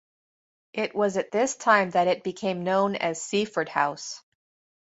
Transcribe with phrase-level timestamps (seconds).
[0.73, 4.23] It was at this time that it became known as Seaford House.